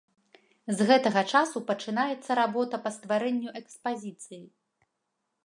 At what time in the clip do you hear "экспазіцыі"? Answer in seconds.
3.61-4.43